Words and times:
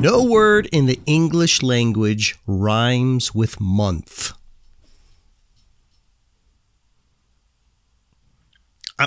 No 0.00 0.24
word 0.24 0.66
in 0.72 0.86
the 0.86 0.98
English 1.04 1.62
language 1.62 2.34
rhymes 2.46 3.34
with 3.34 3.60
month. 3.60 4.32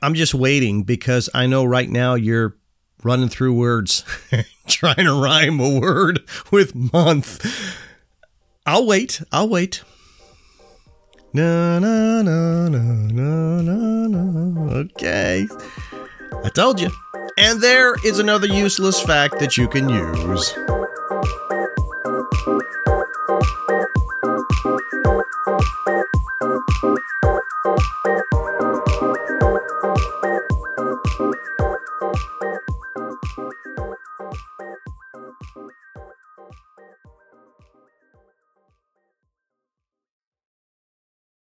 I'm 0.00 0.14
just 0.14 0.32
waiting 0.32 0.84
because 0.84 1.28
I 1.34 1.46
know 1.48 1.64
right 1.64 1.90
now 1.90 2.14
you're 2.14 2.56
running 3.02 3.28
through 3.28 3.54
words, 3.54 4.04
trying 4.68 5.06
to 5.06 5.20
rhyme 5.20 5.58
a 5.58 5.80
word 5.80 6.20
with 6.52 6.76
month. 6.92 7.44
I'll 8.64 8.86
wait. 8.86 9.20
I'll 9.32 9.48
wait. 9.48 9.82
No, 11.32 11.80
no, 11.80 12.22
no, 12.22 12.68
no, 12.68 12.78
no, 12.78 13.60
no, 13.60 14.06
no. 14.06 14.72
Okay. 14.72 15.48
I 16.44 16.48
told 16.50 16.80
you. 16.80 16.90
And 17.38 17.60
there 17.60 17.96
is 18.04 18.20
another 18.20 18.46
useless 18.46 19.00
fact 19.00 19.40
that 19.40 19.56
you 19.56 19.66
can 19.66 19.88
use. 19.88 20.54
Thank 23.28 23.44
you 32.40 32.45